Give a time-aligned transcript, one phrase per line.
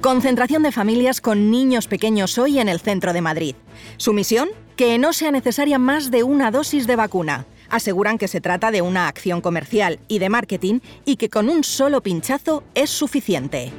[0.00, 3.56] Concentración de familias con niños pequeños hoy en el centro de Madrid.
[3.96, 7.46] Su misión, que no sea necesaria más de una dosis de vacuna.
[7.68, 11.64] Aseguran que se trata de una acción comercial y de marketing y que con un
[11.64, 13.72] solo pinchazo es suficiente.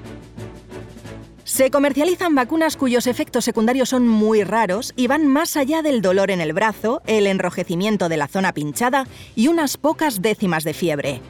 [1.45, 6.31] Se comercializan vacunas cuyos efectos secundarios son muy raros y van más allá del dolor
[6.31, 9.07] en el brazo, el enrojecimiento de la zona pinchada
[9.37, 11.21] y unas pocas décimas de fiebre.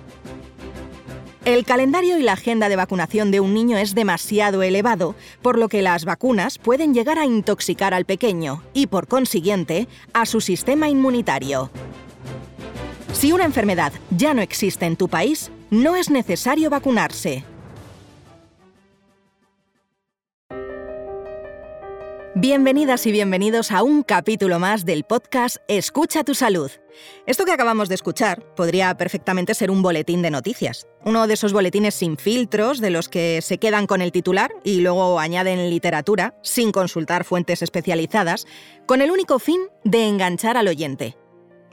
[1.50, 5.68] El calendario y la agenda de vacunación de un niño es demasiado elevado, por lo
[5.68, 10.90] que las vacunas pueden llegar a intoxicar al pequeño y, por consiguiente, a su sistema
[10.90, 11.72] inmunitario.
[13.14, 17.44] Si una enfermedad ya no existe en tu país, no es necesario vacunarse.
[22.42, 26.72] Bienvenidas y bienvenidos a un capítulo más del podcast Escucha tu salud.
[27.26, 30.88] Esto que acabamos de escuchar podría perfectamente ser un boletín de noticias.
[31.04, 34.80] Uno de esos boletines sin filtros, de los que se quedan con el titular y
[34.80, 38.48] luego añaden literatura, sin consultar fuentes especializadas,
[38.86, 41.18] con el único fin de enganchar al oyente.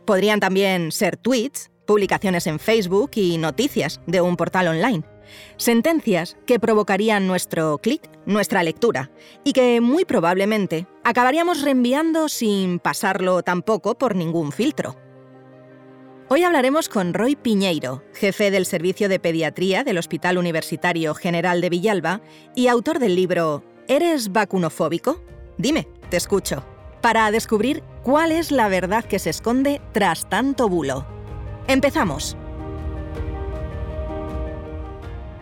[0.05, 5.05] Podrían también ser tweets, publicaciones en Facebook y noticias de un portal online.
[5.57, 9.11] Sentencias que provocarían nuestro clic, nuestra lectura,
[9.45, 14.97] y que muy probablemente acabaríamos reenviando sin pasarlo tampoco por ningún filtro.
[16.29, 21.71] Hoy hablaremos con Roy Piñeiro, jefe del Servicio de Pediatría del Hospital Universitario General de
[21.71, 22.21] Villalba
[22.57, 25.23] y autor del libro ¿Eres vacunofóbico?
[25.57, 26.65] Dime, te escucho,
[27.01, 31.07] para descubrir cuál es la verdad que se esconde tras tanto bulo.
[31.69, 32.37] Empezamos.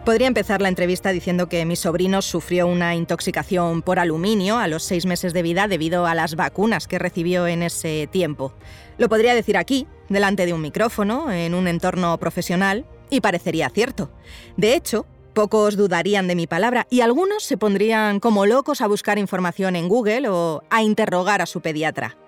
[0.04, 4.82] Podría empezar la entrevista diciendo que mi sobrino sufrió una intoxicación por aluminio a los
[4.82, 8.52] seis meses de vida debido a las vacunas que recibió en ese tiempo.
[8.98, 14.10] Lo podría decir aquí, delante de un micrófono, en un entorno profesional, y parecería cierto.
[14.58, 19.18] De hecho, pocos dudarían de mi palabra y algunos se pondrían como locos a buscar
[19.18, 22.18] información en Google o a interrogar a su pediatra.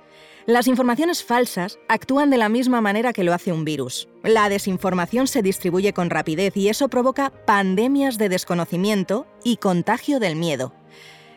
[0.47, 4.09] Las informaciones falsas actúan de la misma manera que lo hace un virus.
[4.23, 10.37] La desinformación se distribuye con rapidez y eso provoca pandemias de desconocimiento y contagio del
[10.37, 10.73] miedo.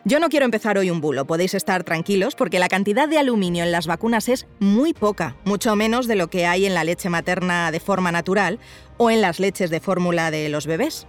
[0.06, 3.64] Yo no quiero empezar hoy un bulo, podéis estar tranquilos porque la cantidad de aluminio
[3.64, 7.10] en las vacunas es muy poca, mucho menos de lo que hay en la leche
[7.10, 8.60] materna de forma natural
[8.98, 11.08] o en las leches de fórmula de los bebés.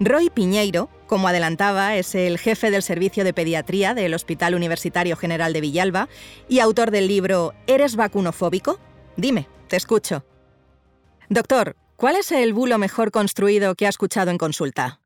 [0.00, 5.52] Roy Piñeiro, como adelantaba, es el jefe del servicio de pediatría del Hospital Universitario General
[5.52, 6.08] de Villalba
[6.48, 8.78] y autor del libro ¿Eres vacunofóbico?
[9.16, 10.24] Dime, te escucho.
[11.28, 15.00] Doctor, ¿cuál es el bulo mejor construido que ha escuchado en consulta?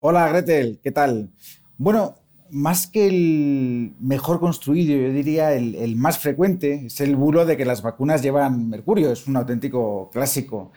[0.00, 1.30] Hola Gretel, ¿qué tal?
[1.78, 2.16] Bueno,
[2.50, 7.56] más que el mejor construido, yo diría el, el, más frecuente, es el bulo de
[7.56, 10.72] que las vacunas llevan mercurio, es un auténtico clásico.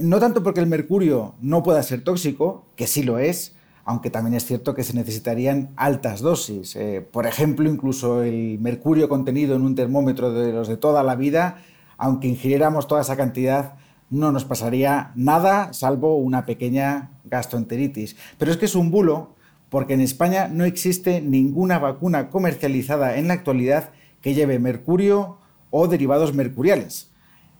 [0.00, 4.34] No tanto porque el mercurio no pueda ser tóxico, que sí lo es, aunque también
[4.34, 6.76] es cierto que se necesitarían altas dosis.
[6.76, 11.16] Eh, por ejemplo, incluso el mercurio contenido en un termómetro de los de toda la
[11.16, 11.62] vida,
[11.96, 13.74] aunque ingiriéramos toda esa cantidad,
[14.10, 18.16] no nos pasaría nada salvo una pequeña gastroenteritis.
[18.38, 19.34] Pero es que es un bulo
[19.70, 23.90] porque en España no existe ninguna vacuna comercializada en la actualidad
[24.20, 25.38] que lleve mercurio
[25.70, 27.09] o derivados mercuriales.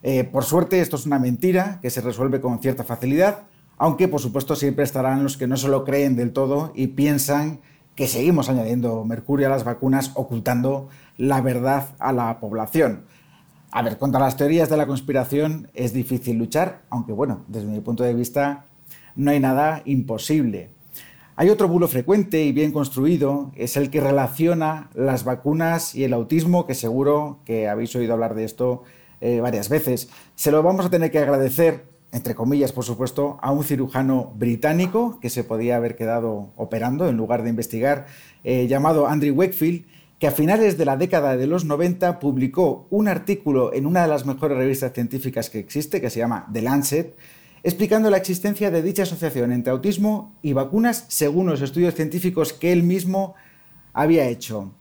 [0.02, 3.42] Eh, por suerte, esto es una mentira que se resuelve con cierta facilidad,
[3.76, 7.60] aunque por supuesto siempre estarán los que no se lo creen del todo y piensan
[7.94, 10.88] que seguimos añadiendo mercurio a las vacunas ocultando
[11.18, 13.04] la verdad a la población.
[13.72, 17.80] A ver, contra las teorías de la conspiración es difícil luchar, aunque bueno, desde mi
[17.80, 18.64] punto de vista
[19.16, 20.70] no hay nada imposible.
[21.36, 26.12] Hay otro bulo frecuente y bien construido, es el que relaciona las vacunas y el
[26.12, 28.82] autismo, que seguro que habéis oído hablar de esto
[29.20, 30.08] eh, varias veces.
[30.34, 35.18] Se lo vamos a tener que agradecer, entre comillas, por supuesto, a un cirujano británico
[35.20, 38.06] que se podía haber quedado operando en lugar de investigar,
[38.44, 39.84] eh, llamado Andrew Wakefield,
[40.18, 44.08] que a finales de la década de los 90 publicó un artículo en una de
[44.08, 47.16] las mejores revistas científicas que existe, que se llama The Lancet,
[47.62, 52.72] explicando la existencia de dicha asociación entre autismo y vacunas según los estudios científicos que
[52.72, 53.34] él mismo
[53.92, 54.72] había hecho.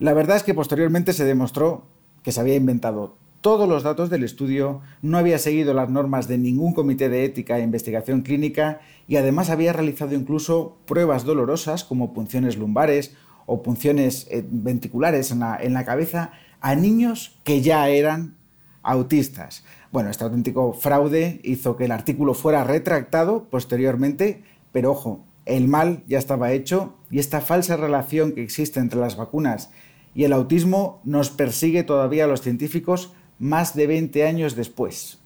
[0.00, 1.86] La verdad es que posteriormente se demostró
[2.22, 6.38] que se había inventado todos los datos del estudio, no había seguido las normas de
[6.38, 12.12] ningún comité de ética e investigación clínica y además había realizado incluso pruebas dolorosas como
[12.12, 13.14] punciones lumbares
[13.46, 18.36] o punciones eh, ventriculares en la, en la cabeza a niños que ya eran
[18.82, 19.64] autistas.
[19.90, 26.04] Bueno, este auténtico fraude hizo que el artículo fuera retractado posteriormente, pero ojo, el mal
[26.06, 29.70] ya estaba hecho y esta falsa relación que existe entre las vacunas
[30.14, 35.18] y el autismo nos persigue todavía a los científicos más de 20 años después.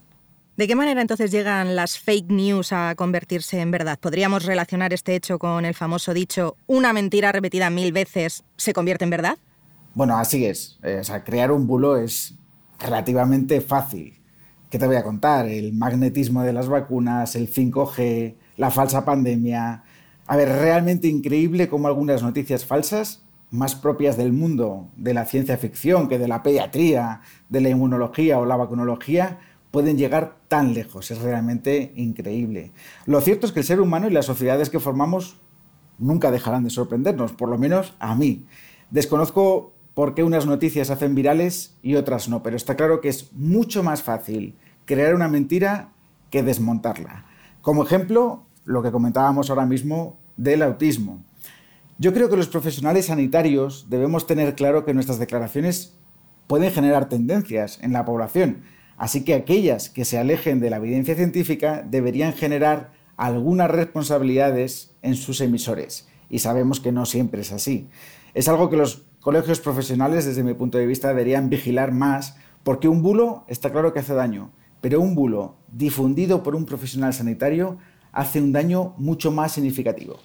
[0.56, 3.99] ¿De qué manera entonces llegan las fake news a convertirse en verdad?
[3.99, 9.02] ¿Podríamos relacionar este hecho con el famoso dicho, una mentira repetida mil veces se convierte
[9.02, 9.37] en verdad?
[9.94, 10.78] Bueno, así es.
[10.84, 12.34] Eh, o sea, crear un bulo es
[12.78, 14.20] relativamente fácil.
[14.70, 15.49] ¿Qué te voy a contar?
[15.49, 19.82] El magnetismo de las vacunas, el 5G, la falsa pandemia.
[20.26, 23.24] A ver, realmente increíble cómo algunas noticias falsas,
[23.55, 28.41] más propias del mundo de la ciencia ficción que de la pediatría, de la inmunología
[28.41, 29.39] o la vacunología,
[29.71, 31.12] pueden llegar tan lejos.
[31.12, 32.73] Es realmente increíble.
[33.06, 35.37] Lo cierto es que el ser humano y las sociedades que formamos
[35.99, 38.45] nunca dejarán de sorprendernos, por lo menos a mí.
[38.91, 43.33] Desconozco por qué unas noticias hacen virales y otras no, pero está claro que es
[43.35, 45.91] mucho más fácil crear una mentira
[46.31, 47.27] que desmontarla.
[47.62, 51.23] Como ejemplo, lo que comentábamos ahora mismo del autismo.
[51.99, 55.96] Yo creo que los profesionales sanitarios debemos tener claro que nuestras declaraciones
[56.46, 58.62] pueden generar tendencias en la población
[58.96, 65.17] Así que aquellas que se alejen de la evidencia científica deberían generar algunas responsabilidades en
[65.17, 66.08] sus emisores.
[66.31, 67.88] Y sabemos que no siempre es así.
[68.35, 72.88] Es algo que los colegios profesionales, desde mi punto de vista, deberían vigilar más, porque
[72.88, 77.79] un bulo está claro que hace daño, pero un bulo difundido por un profesional sanitario
[78.12, 80.19] hace un daño mucho más significativo.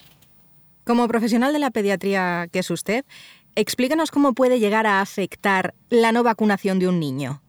[0.90, 3.06] Como profesional de la pediatría que es usted,
[3.54, 7.44] explícanos cómo puede llegar a afectar la no vacunación de un niño.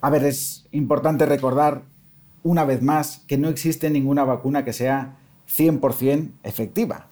[0.00, 1.82] A ver, es importante recordar
[2.44, 5.16] una vez más que no existe ninguna vacuna que sea
[5.48, 7.08] 100% efectiva,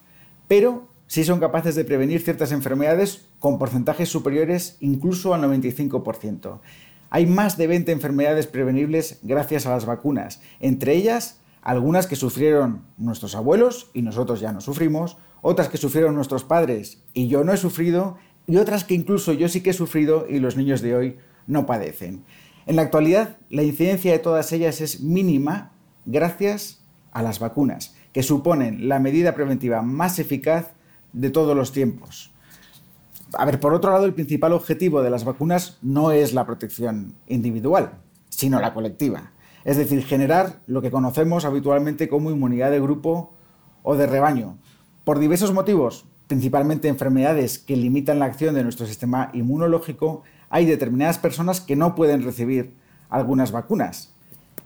[0.46, 6.60] pero sí son capaces de prevenir ciertas enfermedades con porcentajes superiores incluso al 95%.
[7.10, 12.82] Hay más de 20 enfermedades prevenibles gracias a las vacunas, entre ellas algunas que sufrieron
[12.98, 17.52] nuestros abuelos y nosotros ya no sufrimos, otras que sufrieron nuestros padres y yo no
[17.52, 20.94] he sufrido, y otras que incluso yo sí que he sufrido y los niños de
[20.94, 21.16] hoy
[21.46, 22.24] no padecen.
[22.66, 25.72] En la actualidad, la incidencia de todas ellas es mínima
[26.04, 26.82] gracias
[27.12, 30.72] a las vacunas, que suponen la medida preventiva más eficaz
[31.12, 32.32] de todos los tiempos.
[33.34, 37.14] A ver, por otro lado, el principal objetivo de las vacunas no es la protección
[37.28, 37.98] individual,
[38.28, 39.32] sino la colectiva.
[39.64, 43.34] Es decir, generar lo que conocemos habitualmente como inmunidad de grupo
[43.82, 44.58] o de rebaño.
[45.10, 51.18] Por diversos motivos, principalmente enfermedades que limitan la acción de nuestro sistema inmunológico, hay determinadas
[51.18, 52.74] personas que no pueden recibir
[53.08, 54.14] algunas vacunas.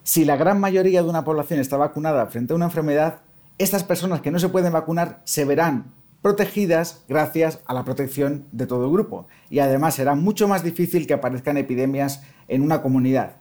[0.02, 3.22] Si la gran mayoría de una población está vacunada frente a una enfermedad,
[3.56, 8.66] estas personas que no se pueden vacunar se verán protegidas gracias a la protección de
[8.66, 9.26] todo el grupo.
[9.48, 13.36] Y además será mucho más difícil que aparezcan epidemias en una comunidad.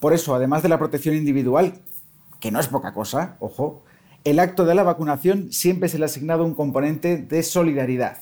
[0.00, 1.80] Por eso, además de la protección individual,
[2.40, 3.84] que no es poca cosa, ojo,
[4.26, 8.18] el acto de la vacunación siempre se le ha asignado un componente de solidaridad.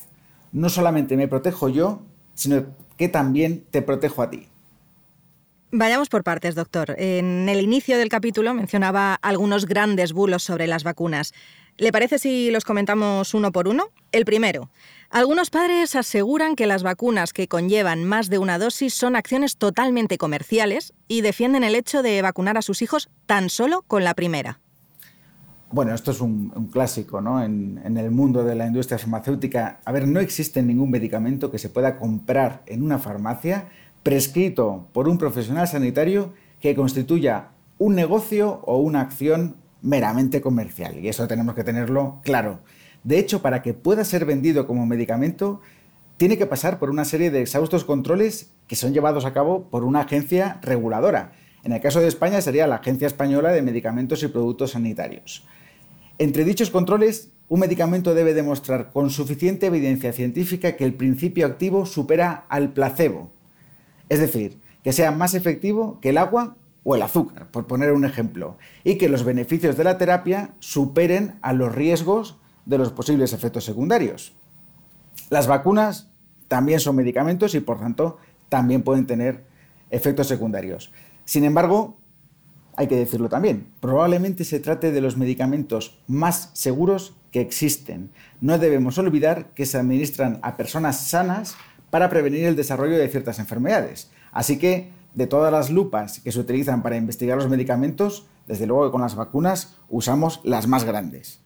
[0.51, 2.03] No solamente me protejo yo,
[2.35, 2.63] sino
[2.95, 4.47] que también te protejo a ti.
[5.71, 6.93] Vayamos por partes, doctor.
[6.99, 11.33] En el inicio del capítulo mencionaba algunos grandes bulos sobre las vacunas.
[11.77, 13.89] ¿Le parece si los comentamos uno por uno?
[14.11, 14.69] El primero.
[15.09, 20.19] Algunos padres aseguran que las vacunas que conllevan más de una dosis son acciones totalmente
[20.19, 24.59] comerciales y defienden el hecho de vacunar a sus hijos tan solo con la primera.
[25.75, 27.43] Bueno, esto es un, clásico ¿no?
[27.43, 29.81] En, en, el mundo de la industria farmacéutica.
[29.83, 33.67] A ver, no existe ningún medicamento que se pueda comprar en una farmacia
[34.01, 36.31] prescrito por un profesional sanitario
[36.61, 40.97] que constituya un negocio o una acción meramente comercial.
[40.97, 42.61] Y eso tenemos que tenerlo claro.
[43.03, 45.59] De hecho, para que pueda ser vendido como medicamento,
[46.15, 49.83] tiene que pasar por una serie de exhaustos controles que son llevados a cabo por
[49.83, 51.33] una agencia reguladora.
[51.65, 55.45] En el caso de España sería la Agencia Española de Medicamentos y Productos Sanitarios.
[56.17, 61.85] Entre dichos controles, un medicamento debe demostrar con suficiente evidencia científica que el principio activo
[61.85, 63.31] supera al placebo.
[64.07, 68.05] Es decir, que sea más efectivo que el agua o el azúcar, por poner un
[68.05, 73.33] ejemplo, y que los beneficios de la terapia superen a los riesgos de los posibles
[73.33, 74.35] efectos secundarios.
[75.29, 76.09] Las vacunas
[76.47, 78.17] también son medicamentos y por tanto
[78.47, 79.43] también pueden tener
[79.89, 80.91] efectos secundarios.
[81.25, 81.97] Sin embargo,
[82.77, 88.11] hay que decirlo también, probablemente se trate de los medicamentos más seguros que existen.
[88.41, 91.55] No debemos olvidar que se administran a personas sanas
[91.89, 94.11] para prevenir el desarrollo de ciertas enfermedades.
[94.31, 98.85] Así que, de todas las lupas que se utilizan para investigar los medicamentos, desde luego
[98.85, 101.39] que con las vacunas usamos las más grandes.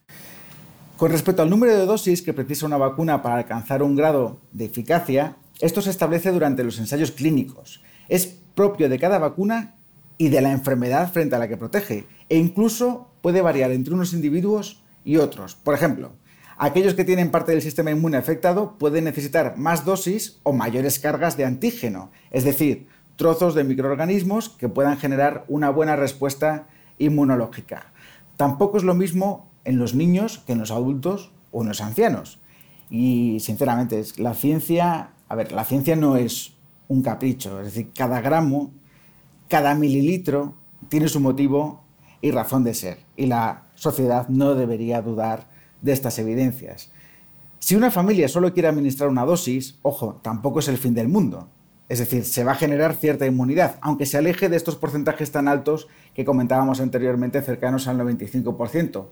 [0.98, 4.66] Con respecto al número de dosis que precisa una vacuna para alcanzar un grado de
[4.66, 7.82] eficacia, esto se establece durante los ensayos clínicos.
[8.10, 9.76] Es propio de cada vacuna
[10.20, 14.14] y de la enfermedad frente a la que protege, e incluso puede variar entre unos
[14.14, 15.56] individuos y otros.
[15.56, 16.12] Por ejemplo,
[16.58, 21.38] aquellos que tienen parte del sistema inmune afectado pueden necesitar más dosis o mayores cargas
[21.38, 27.94] de antígeno, es decir, trozos de microorganismos que puedan generar una buena respuesta inmunológica.
[28.36, 32.42] Tampoco es lo mismo en los niños que en los adultos o en los ancianos.
[32.90, 36.56] Y sinceramente, la ciencia, a ver, la ciencia no es
[36.90, 38.74] un capricho, es decir, cada gramo,
[39.50, 40.54] cada mililitro
[40.88, 41.84] tiene su motivo
[42.22, 43.00] y razón de ser.
[43.18, 45.50] Y la sociedad no debería dudar
[45.82, 46.92] de estas evidencias.
[47.60, 51.50] Si una familia solo quiere administrar una dosis, ojo, tampoco es el fin del mundo.
[51.90, 55.48] Es decir, se va a generar cierta inmunidad, aunque se aleje de estos porcentajes tan
[55.48, 59.08] altos que comentábamos anteriormente, cercanos al 95%.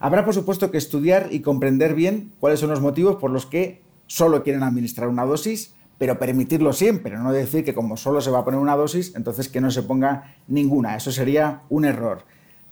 [0.00, 3.82] Habrá, por supuesto, que estudiar y comprender bien cuáles son los motivos por los que
[4.06, 8.40] solo quieren administrar una dosis, pero permitirlo siempre, no decir que como solo se va
[8.40, 10.96] a poner una dosis, entonces que no se ponga ninguna.
[10.96, 12.24] Eso sería un error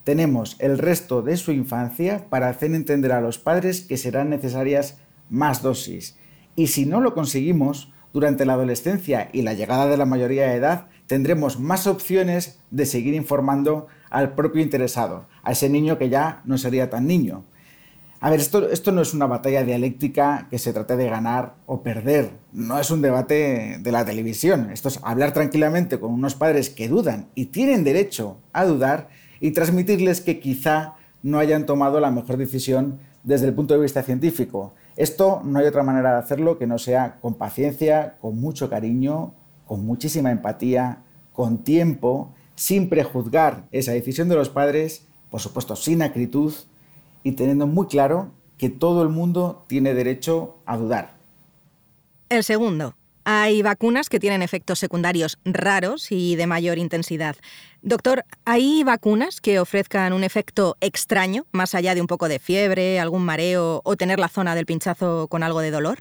[0.05, 4.99] tenemos el resto de su infancia para hacer entender a los padres que serán necesarias
[5.31, 6.17] más dosis.
[6.55, 10.55] Y si no lo conseguimos, durante la adolescencia y la llegada de la mayoría de
[10.55, 16.43] edad, tendremos más opciones de seguir informando al propio interesado, a ese niño que ya
[16.45, 17.45] no sería tan niño.
[18.25, 21.83] A ver, esto, esto no es una batalla dialéctica que se trate de ganar o
[21.83, 26.71] perder, no es un debate de la televisión, esto es hablar tranquilamente con unos padres
[26.71, 32.11] que dudan y tienen derecho a dudar y transmitirles que quizá no hayan tomado la
[32.11, 34.73] mejor decisión desde el punto de vista científico.
[34.97, 39.35] Esto no hay otra manera de hacerlo que no sea con paciencia, con mucho cariño,
[39.67, 41.03] con muchísima empatía,
[41.35, 46.55] con tiempo, sin prejuzgar esa decisión de los padres, por supuesto sin acritud
[47.25, 51.17] y teniendo muy claro que todo el mundo tiene derecho a dudar.
[52.29, 57.37] El segundo, hay vacunas que tienen efectos secundarios raros y de mayor intensidad.
[57.83, 63.01] Doctor, ¿hay vacunas que ofrezcan un efecto extraño, más allá de un poco de fiebre,
[63.01, 65.99] algún mareo o tener la zona del pinchazo con algo de dolor?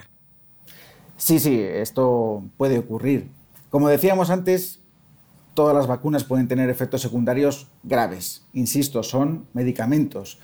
[1.16, 3.30] Sí, sí, esto puede ocurrir.
[3.70, 4.80] Como decíamos antes,
[5.54, 8.44] todas las vacunas pueden tener efectos secundarios graves.
[8.52, 10.38] Insisto, son medicamentos.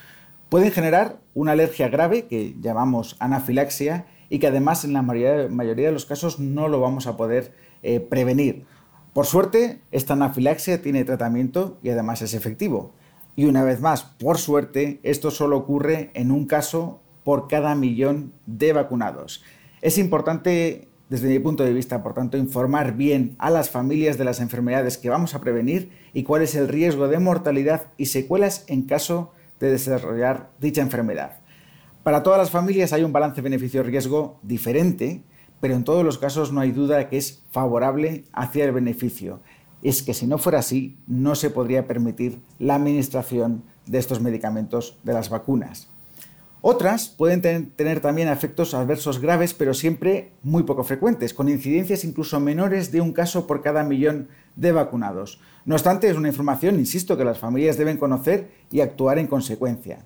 [0.50, 5.92] Pueden generar una alergia grave que llamamos anafilaxia y que además en la mayoría, de
[5.92, 7.54] los casos no lo vamos a poder
[7.84, 8.64] eh, prevenir.
[9.12, 12.92] Por suerte, esta anafilaxia tiene tratamiento y además es efectivo.
[13.36, 18.32] Y una vez más, por suerte, esto solo ocurre en un caso por cada millón
[18.46, 19.44] de vacunados.
[19.82, 24.24] Es importante, desde mi punto de vista, por tanto, informar bien a las familias de
[24.24, 28.64] las enfermedades que vamos a prevenir y cuál es el riesgo de mortalidad y secuelas
[28.66, 31.40] en caso de desarrollar dicha enfermedad.
[32.02, 35.22] Para todas las familias hay un balance beneficio-riesgo diferente,
[35.60, 39.42] pero en todos los casos no hay duda que es favorable hacia el beneficio.
[39.82, 44.98] Es que si no fuera así, no se podría permitir la administración de estos medicamentos
[45.04, 45.89] de las vacunas.
[46.62, 52.38] Otras pueden tener también efectos adversos graves, pero siempre muy poco frecuentes, con incidencias incluso
[52.38, 55.40] menores de un caso por cada millón de vacunados.
[55.64, 60.04] No obstante, es una información, insisto, que las familias deben conocer y actuar en consecuencia.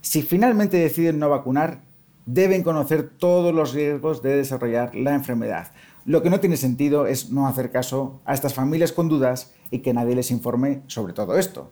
[0.00, 1.82] Si finalmente deciden no vacunar,
[2.24, 5.72] deben conocer todos los riesgos de desarrollar la enfermedad.
[6.06, 9.80] Lo que no tiene sentido es no hacer caso a estas familias con dudas y
[9.80, 11.70] que nadie les informe sobre todo esto.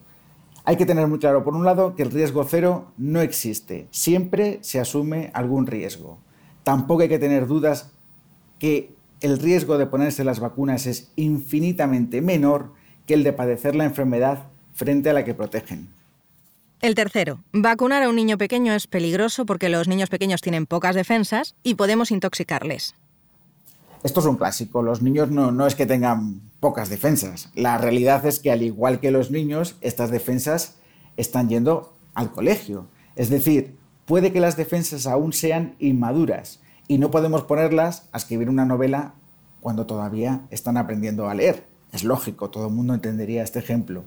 [0.63, 3.87] Hay que tener muy claro, por un lado, que el riesgo cero no existe.
[3.91, 6.19] Siempre se asume algún riesgo.
[6.63, 7.91] Tampoco hay que tener dudas
[8.59, 12.73] que el riesgo de ponerse las vacunas es infinitamente menor
[13.07, 15.89] que el de padecer la enfermedad frente a la que protegen.
[16.81, 20.95] El tercero, vacunar a un niño pequeño es peligroso porque los niños pequeños tienen pocas
[20.95, 22.95] defensas y podemos intoxicarles.
[24.03, 28.25] Esto es un clásico, los niños no, no es que tengan pocas defensas, la realidad
[28.25, 30.75] es que al igual que los niños, estas defensas
[31.17, 32.87] están yendo al colegio.
[33.17, 33.75] Es decir,
[34.05, 39.15] puede que las defensas aún sean inmaduras y no podemos ponerlas a escribir una novela
[39.59, 41.65] cuando todavía están aprendiendo a leer.
[41.91, 44.03] Es lógico, todo el mundo entendería este ejemplo.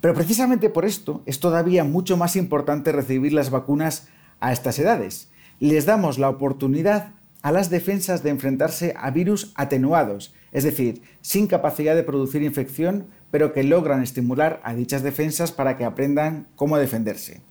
[0.00, 4.08] Pero precisamente por esto es todavía mucho más importante recibir las vacunas
[4.40, 5.28] a estas edades.
[5.60, 7.12] Les damos la oportunidad
[7.42, 13.08] a las defensas de enfrentarse a virus atenuados, es decir, sin capacidad de producir infección,
[13.32, 17.42] pero que logran estimular a dichas defensas para que aprendan cómo defenderse.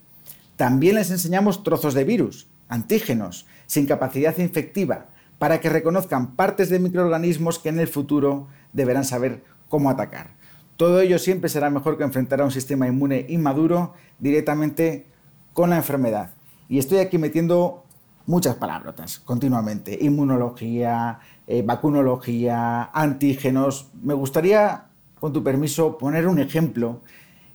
[0.56, 5.08] También les enseñamos trozos de virus, antígenos, sin capacidad infectiva,
[5.38, 10.30] para que reconozcan partes de microorganismos que en el futuro deberán saber cómo atacar.
[10.78, 15.06] Todo ello siempre será mejor que enfrentar a un sistema inmune inmaduro directamente
[15.52, 16.30] con la enfermedad.
[16.70, 17.84] Y estoy aquí metiendo
[18.26, 19.98] muchas palabrotas continuamente.
[20.00, 23.88] Inmunología, eh, vacunología, antígenos.
[24.02, 24.86] Me gustaría,
[25.18, 27.00] con tu permiso, poner un ejemplo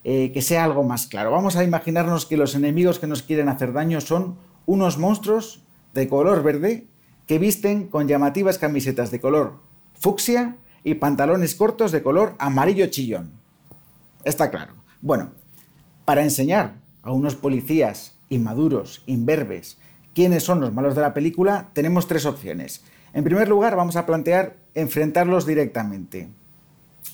[0.03, 1.31] eh, que sea algo más claro.
[1.31, 5.61] Vamos a imaginarnos que los enemigos que nos quieren hacer daño son unos monstruos
[5.93, 6.87] de color verde
[7.25, 9.69] que visten con llamativas camisetas de color
[9.99, 13.31] fucsia y pantalones cortos de color amarillo chillón.
[14.23, 14.73] Está claro.
[15.01, 15.31] Bueno,
[16.05, 19.77] para enseñar a unos policías inmaduros, imberbes,
[20.13, 22.83] quiénes son los malos de la película, tenemos tres opciones.
[23.13, 26.29] En primer lugar, vamos a plantear enfrentarlos directamente.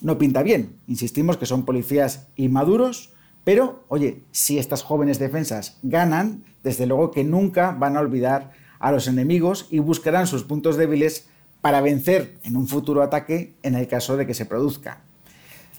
[0.01, 6.43] No pinta bien, insistimos que son policías inmaduros, pero oye, si estas jóvenes defensas ganan,
[6.63, 11.29] desde luego que nunca van a olvidar a los enemigos y buscarán sus puntos débiles
[11.61, 15.01] para vencer en un futuro ataque en el caso de que se produzca.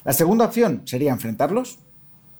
[0.05, 1.81] La segunda opción sería enfrentarlos,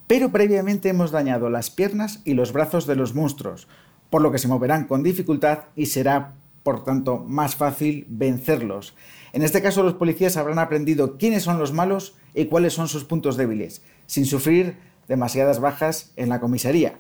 [0.07, 3.69] pero previamente hemos dañado las piernas y los brazos de los monstruos,
[4.11, 6.35] por lo que se moverán con dificultad y será,
[6.67, 8.97] por tanto, más fácil vencerlos.
[9.33, 13.05] En este caso, los policías habrán aprendido quiénes son los malos y cuáles son sus
[13.05, 16.99] puntos débiles, sin sufrir demasiadas bajas en la comisaría.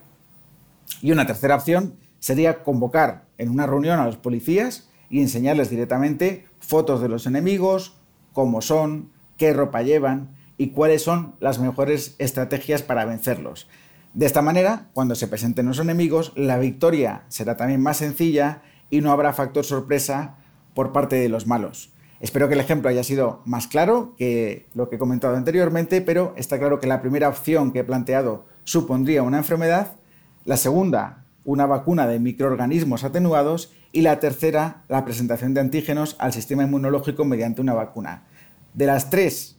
[1.02, 6.46] Y una tercera opción sería convocar en una reunión a los policías y enseñarles directamente
[6.61, 7.96] fotos de los enemigos,
[8.32, 13.66] cómo son, qué ropa llevan y cuáles son las mejores estrategias para vencerlos.
[14.14, 19.00] De esta manera, cuando se presenten los enemigos, la victoria será también más sencilla y
[19.00, 20.37] no habrá factor sorpresa
[20.75, 21.93] por parte de los malos.
[22.21, 26.33] Espero que el ejemplo haya sido más claro que lo que he comentado anteriormente, pero
[26.37, 29.97] está claro que la primera opción que he planteado supondría una enfermedad,
[30.45, 36.33] la segunda una vacuna de microorganismos atenuados y la tercera la presentación de antígenos al
[36.33, 38.25] sistema inmunológico mediante una vacuna.
[38.75, 39.57] De las tres,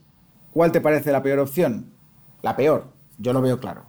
[0.52, 1.90] ¿cuál te parece la peor opción?
[2.42, 3.86] La peor, yo lo veo claro.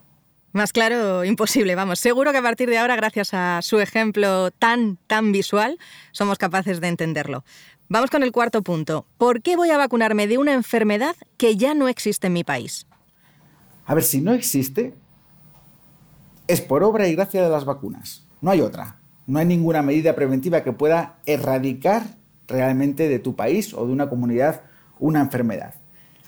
[0.51, 1.99] Más claro, imposible, vamos.
[1.99, 5.77] Seguro que a partir de ahora, gracias a su ejemplo tan, tan visual,
[6.11, 7.43] somos capaces de entenderlo.
[7.87, 9.05] Vamos con el cuarto punto.
[9.17, 12.87] ¿Por qué voy a vacunarme de una enfermedad que ya no existe en mi país?
[13.85, 14.93] A ver, si no existe,
[16.47, 18.27] es por obra y gracia de las vacunas.
[18.41, 18.99] No hay otra.
[19.27, 24.09] No hay ninguna medida preventiva que pueda erradicar realmente de tu país o de una
[24.09, 24.63] comunidad
[24.99, 25.75] una enfermedad.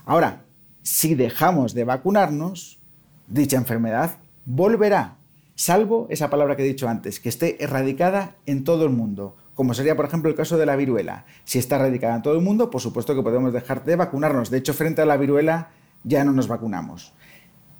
[0.05, 0.45] Ahora,
[0.81, 2.80] si dejamos de vacunarnos,
[3.31, 5.17] dicha enfermedad volverá,
[5.55, 9.73] salvo esa palabra que he dicho antes, que esté erradicada en todo el mundo, como
[9.73, 11.25] sería por ejemplo el caso de la viruela.
[11.43, 14.49] Si está erradicada en todo el mundo, por supuesto que podemos dejar de vacunarnos.
[14.49, 15.69] De hecho, frente a la viruela
[16.03, 17.13] ya no nos vacunamos.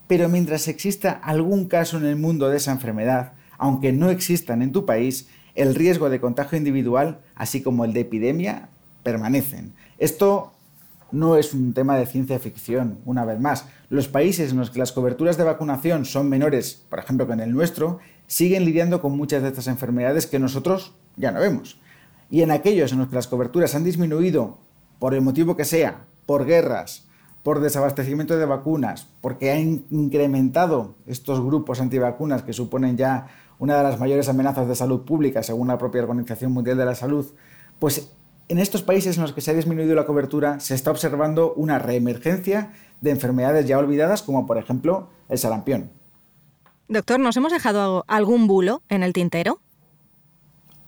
[0.08, 4.72] Pero mientras exista algún caso en el mundo de esa enfermedad, aunque no existan en
[4.72, 8.70] tu país, el riesgo de contagio individual, así como el de epidemia,
[9.04, 9.74] permanecen.
[9.98, 10.51] Esto
[11.12, 13.68] no es un tema de ciencia ficción, una vez más.
[13.90, 17.40] Los países en los que las coberturas de vacunación son menores, por ejemplo que en
[17.42, 21.80] el nuestro, siguen lidiando con muchas de estas enfermedades que nosotros ya no vemos.
[22.30, 24.60] Y en aquellos en los que las coberturas han disminuido,
[25.00, 27.08] por el motivo que sea, por guerras,
[27.44, 33.28] por desabastecimiento de vacunas, porque han incrementado estos grupos antivacunas que suponen ya
[33.60, 36.96] una de las mayores amenazas de salud pública, según la propia Organización Mundial de la
[36.96, 37.26] Salud,
[37.80, 38.14] pues
[38.52, 41.80] en estos países en los que se ha disminuido la cobertura se está observando una
[41.80, 45.90] reemergencia de enfermedades ya olvidadas, como por ejemplo el sarampión.
[46.90, 49.62] Doctor, ¿nos hemos dejado algún bulo en el tintero?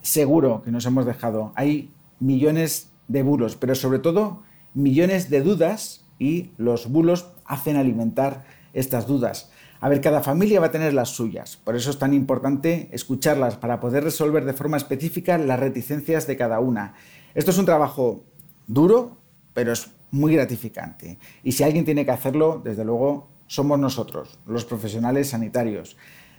[0.02, 1.54] Seguro que nos hemos dejado.
[1.56, 8.44] Hay millones de bulos, pero sobre todo millones de dudas y los bulos hacen alimentar
[8.74, 9.53] estas dudas.
[9.84, 13.58] A ver, cada familia va a tener las suyas, por eso es tan importante escucharlas
[13.58, 16.94] para poder resolver de forma específica las reticencias de cada una.
[17.36, 18.24] Esto es un trabajo
[18.66, 19.18] duro,
[19.54, 21.20] pero es muy gratificante.
[21.44, 25.98] Y si alguien tiene que hacerlo, desde luego, somos nosotros, los profesionales sanitarios.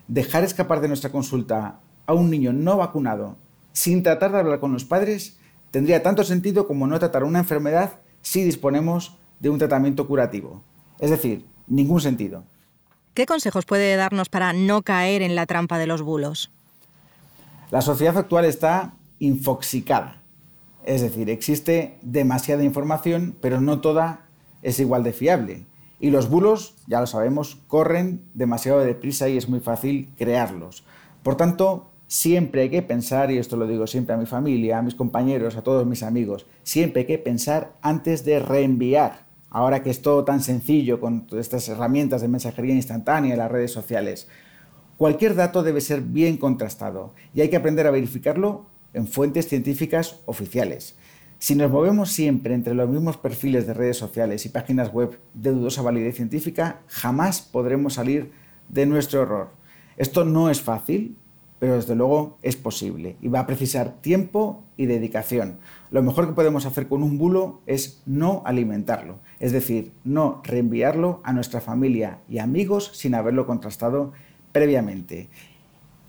[0.08, 3.36] Dejar escapar de nuestra consulta a un niño no vacunado
[3.74, 5.36] sin tratar de hablar con los padres
[5.70, 10.62] tendría tanto sentido como no tratar una enfermedad si disponemos de un tratamiento curativo.
[10.98, 12.44] Es decir, ningún sentido.
[13.14, 16.50] ¿Qué consejos puede darnos para no caer en la trampa de los bulos?
[17.70, 20.20] La sociedad actual está infoxicada.
[20.84, 24.26] Es decir, existe demasiada información, pero no toda
[24.62, 25.64] es igual de fiable.
[26.00, 30.82] Y los bulos, ya lo sabemos, corren demasiado deprisa y es muy fácil crearlos.
[31.22, 34.82] Por tanto, siempre hay que pensar, y esto lo digo siempre a mi familia, a
[34.82, 39.23] mis compañeros, a todos mis amigos, siempre hay que pensar antes de reenviar
[39.54, 43.50] ahora que es todo tan sencillo con todas estas herramientas de mensajería instantánea y las
[43.50, 44.26] redes sociales.
[44.96, 50.20] Cualquier dato debe ser bien contrastado y hay que aprender a verificarlo en fuentes científicas
[50.26, 50.96] oficiales.
[51.38, 55.52] Si nos movemos siempre entre los mismos perfiles de redes sociales y páginas web de
[55.52, 58.32] dudosa validez científica, jamás podremos salir
[58.68, 59.50] de nuestro error.
[59.96, 61.16] Esto no es fácil,
[61.58, 65.58] pero desde luego es posible y va a precisar tiempo y dedicación.
[65.90, 71.20] Lo mejor que podemos hacer con un bulo es no alimentarlo, es decir, no reenviarlo
[71.24, 74.12] a nuestra familia y amigos sin haberlo contrastado
[74.52, 75.28] previamente.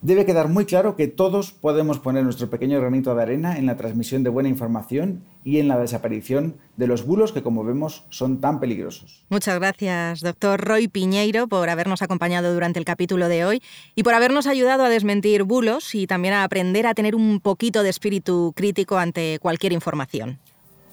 [0.06, 3.76] Debe quedar muy claro que todos podemos poner nuestro pequeño granito de arena en la
[3.76, 8.40] transmisión de buena información y en la desaparición de los bulos que, como vemos, son
[8.40, 9.26] tan peligrosos.
[9.30, 13.64] Muchas gracias, doctor Roy Piñeiro, por habernos acompañado durante el capítulo de hoy
[13.96, 17.82] y por habernos ayudado a desmentir bulos y también a aprender a tener un poquito
[17.82, 20.38] de espíritu crítico ante cualquier información.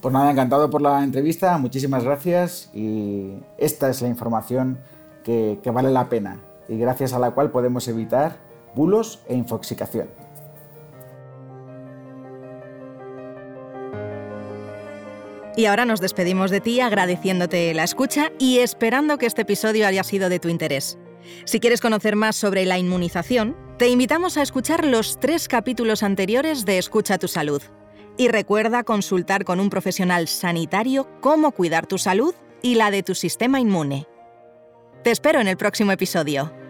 [0.01, 4.79] Pues nada, encantado por la entrevista, muchísimas gracias y esta es la información
[5.23, 10.09] que, que vale la pena y gracias a la cual podemos evitar bulos e infoxicación.
[15.55, 20.03] Y ahora nos despedimos de ti agradeciéndote la escucha y esperando que este episodio haya
[20.03, 20.99] sido de tu interés.
[21.45, 26.65] Si quieres conocer más sobre la inmunización, te invitamos a escuchar los tres capítulos anteriores
[26.65, 27.63] de Escucha tu salud.
[28.17, 33.15] Y recuerda consultar con un profesional sanitario cómo cuidar tu salud y la de tu
[33.15, 34.07] sistema inmune.
[35.03, 36.62] Te espero en el próximo episodio.